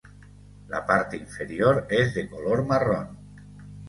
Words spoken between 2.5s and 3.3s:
marrón.